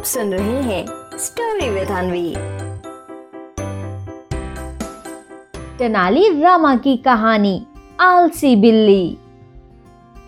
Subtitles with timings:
[0.00, 0.84] आप सुन रहे हैं
[1.18, 2.28] स्टोरी विद अनवी
[5.78, 7.66] तेनाली रामा की कहानी,
[8.00, 9.18] आलसी बिल्ली।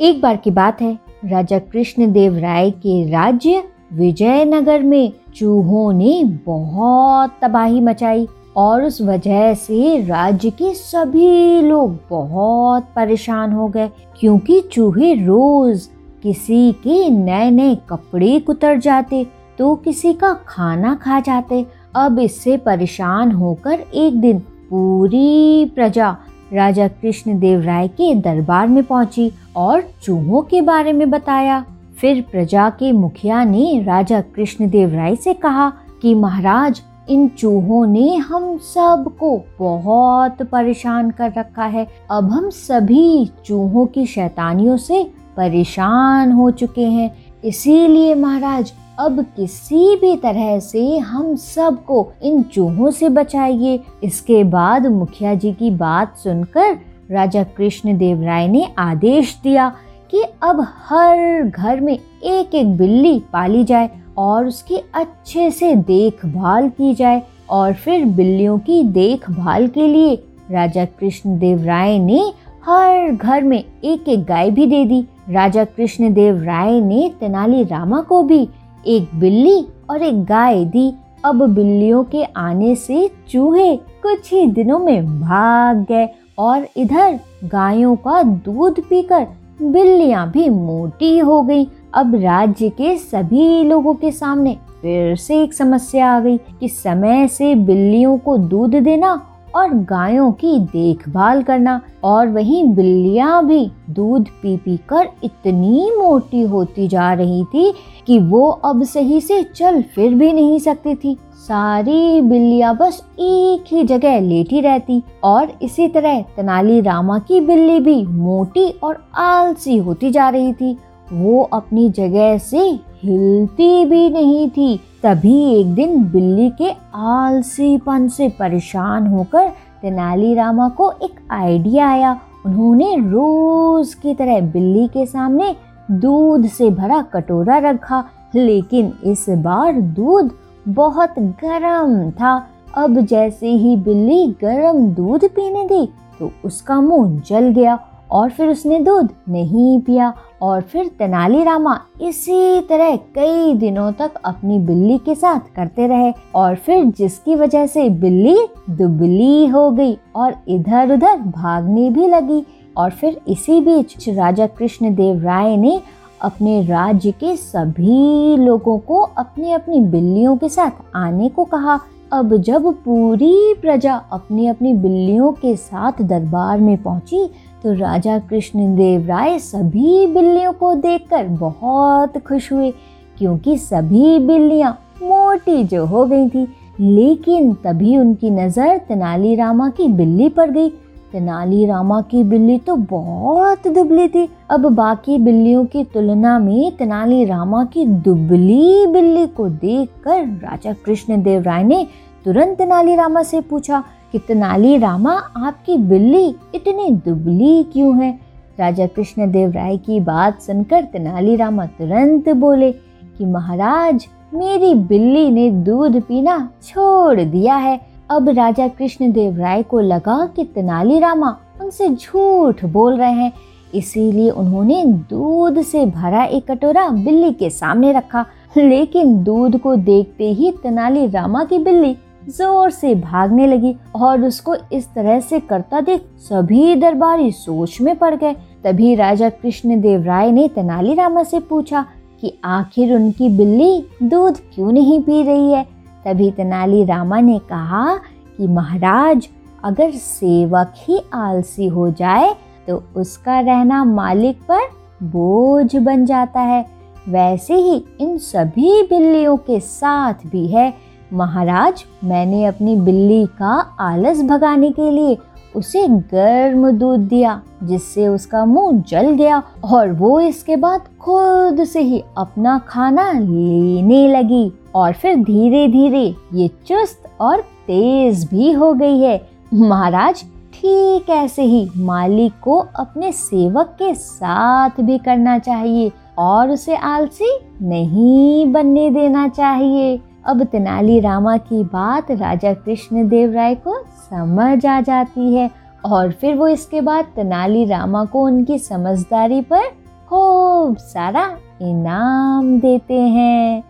[0.00, 0.92] एक बार की बात है,
[1.24, 9.52] राजा कृष्णदेव राय के राज्य विजयनगर में चूहों ने बहुत तबाही मचाई और उस वजह
[9.54, 15.88] से राज्य के सभी लोग बहुत परेशान हो गए, क्योंकि चूहे रोज
[16.22, 19.26] किसी के नए नए कपड़े कुतर जाते
[19.62, 24.38] तो किसी का खाना खा जाते। अब इससे परेशान होकर एक दिन
[24.70, 26.16] पूरी प्रजा
[26.52, 31.64] राजा कृष्ण देव राय के दरबार में पहुँची और चूहों के बारे में बताया।
[32.00, 37.86] फिर प्रजा के मुखिया ने राजा कृष्ण देव राय से कहा कि महाराज, इन चूहों
[37.86, 45.04] ने हम सबको बहुत परेशान कर रखा है। अब हम सभी चूहों की शैतानियों से
[45.36, 47.10] परेशान हो चुके हैं।
[47.44, 54.86] इसीलिए महाराज अब किसी भी तरह से हम सबको इन चूहों से बचाइए। इसके बाद
[54.86, 56.78] मुखिया जी की बात सुनकर
[57.10, 59.68] राजा कृष्ण देव राय ने आदेश दिया
[60.10, 66.68] कि अब हर घर में एक एक बिल्ली पाली जाए और उसकी अच्छे से देखभाल
[66.68, 70.14] की जाए और फिर बिल्लियों की देखभाल के लिए
[70.50, 72.32] राजा कृष्ण देव राय ने
[72.66, 77.62] हर घर में एक एक गाय भी दे दी। राजा कृष्ण देव राय ने तेनाली
[77.64, 78.48] रामा को भी
[78.86, 80.92] एक बिल्ली और एक गाय दी
[81.24, 87.96] अब बिल्लियों के आने से चूहे कुछ ही दिनों में भाग गए और इधर गायों
[87.96, 89.26] का दूध पीकर
[89.62, 95.54] बिल्लियाँ भी मोटी हो गईं। अब राज्य के सभी लोगों के सामने फिर से एक
[95.54, 99.14] समस्या आ गई कि समय से बिल्लियों को दूध देना
[99.54, 106.42] और गायों की देखभाल करना। और वहीं बिल्लियाँ भी दूध पी पी कर इतनी मोटी
[106.42, 107.72] होती जा रही थी
[108.06, 113.64] कि वो अब सही से चल फिर भी नहीं सकती थी। सारी बिल्लियाँ बस एक
[113.72, 119.76] ही जगह लेटी रहती और इसी तरह तेनाली रामा की बिल्ली भी मोटी और आलसी
[119.76, 120.76] होती जा रही थी।
[121.12, 122.58] वो अपनी जगह से
[123.02, 129.48] हिलती भी नहीं थी। तभी एक दिन बिल्ली के आलसीपन से परेशान होकर
[129.82, 132.12] तेनालीरामा को एक आइडिया आया।
[132.46, 135.54] उन्होंने रोज की तरह बिल्ली के सामने
[135.90, 138.04] दूध से भरा कटोरा रखा,
[138.34, 140.30] लेकिन इस बार दूध
[140.68, 142.34] बहुत गर्म था।
[142.76, 145.86] अब जैसे ही बिल्ली गर्म दूध पीने दी
[146.18, 147.78] तो उसका मुँह जल गया
[148.12, 150.12] और फिर उसने दूध नहीं पिया
[150.42, 156.54] और फिर तेनालीरामा इसी तरह कई दिनों तक अपनी बिल्ली के साथ करते रहे और
[156.56, 158.36] फिर जिसकी वजह से बिल्ली
[158.70, 162.42] दुबली हो गई और इधर उधर भागने भी लगी
[162.76, 165.80] और फिर इसी बीच राजा कृष्ण देव राय ने
[166.22, 171.78] अपने राज्य के सभी लोगों को अपनी अपनी बिल्लियों के साथ आने को कहा।
[172.12, 177.28] अब जब पूरी प्रजा अपनी अपनी बिल्लियों के साथ दरबार में पहुँची
[177.62, 182.70] तो राजा कृष्णदेव राय सभी बिल्लियों को देखकर बहुत खुश हुए,
[183.18, 186.46] क्योंकि सभी बिल्लियाँ मोटी जो हो गई थी,
[186.80, 190.68] लेकिन तभी उनकी नज़र तेनालीरामा की बिल्ली पर गई।
[191.12, 197.86] तेनालीरामा की बिल्ली तो बहुत दुबली थी। अब बाकी बिल्लियों की तुलना में तेनालीरामा की
[197.86, 201.86] दुबली बिल्ली को देखकर राजा कृष्णदेव राय ने
[202.24, 208.18] तुरंत तेनालीरामा से पूछा कि तेनाली रामा, आपकी बिल्ली इतनी दुबली क्यों है?
[208.58, 212.72] राजा कृष्ण देव राय की बात सुनकर तेनाली रामा तुरंत बोले
[213.18, 217.80] कि महाराज, मेरी बिल्ली ने दूध पीना छोड़ दिया है।
[218.12, 223.32] अब राजा कृष्ण देव राय को लगा कि तेनाली रामा उनसे झूठ बोल रहे हैं।
[223.74, 228.24] इसीलिए उन्होंने दूध से भरा एक कटोरा बिल्ली के सामने रखा।
[228.56, 231.96] लेकिन दूध को देखते ही तेनाली रामा की बिल्ली
[232.28, 237.96] ज़ोर से भागने लगी और उसको इस तरह से करता देख सभी दरबारी सोच में
[237.96, 238.34] पड़ गए।
[238.64, 241.86] तभी राजा कृष्ण देव राय ने तेनालीरामा से पूछा
[242.20, 245.66] कि आखिर उनकी बिल्ली दूध क्यों नहीं पी रही है?
[246.04, 247.94] तभी तेनाली रामा ने कहा
[248.38, 249.28] कि महाराज,
[249.64, 252.34] अगर सेवक ही आलसी हो जाए
[252.68, 254.68] तो उसका रहना मालिक पर
[255.02, 256.64] बोझ बन जाता है।
[257.08, 260.72] वैसे ही इन सभी बिल्लियों के साथ भी है।
[261.12, 265.16] महाराज, मैंने अपनी बिल्ली का आलस भगाने के लिए
[265.56, 271.80] उसे गर्म दूध दिया, जिससे उसका मुँह जल गया और वो इसके बाद खुद से
[271.80, 276.04] ही अपना खाना लेने लगी। और फिर धीरे धीरे
[276.34, 279.20] ये चुस्त और तेज भी हो गई है।
[279.54, 286.76] महाराज, ठीक ऐसे ही मालिक को अपने सेवक के साथ भी करना चाहिए और उसे
[286.76, 293.78] आलसी नहीं बनने देना चाहिए। अब तेनाली रामा की बात राजा कृष्ण देव राय को
[293.82, 295.50] समझ आ जाती है
[295.84, 299.62] और फिर वो इसके बाद तेनाली रामा को उनकी समझदारी पर
[300.08, 303.64] खूब सारा इनाम देते हैं।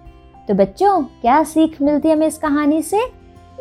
[0.49, 3.01] तो बच्चों, क्या सीख मिलती है हमें इस कहानी से?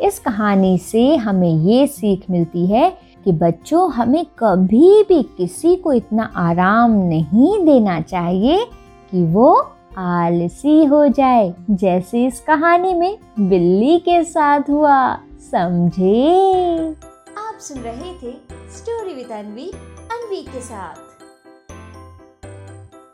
[0.02, 2.92] इस कहानी से हमें ये सीख मिलती है
[3.24, 8.64] कि बच्चों, हमें कभी भी किसी को इतना आराम नहीं देना चाहिए
[9.10, 9.66] कि वो
[9.98, 16.36] आलसी हो जाए, जैसे इस कहानी में बिल्ली के साथ हुआ, समझे?
[17.38, 18.32] आप सुन रहे थे
[18.76, 19.70] स्टोरी विद अनवी
[20.12, 21.11] अनवी के साथ।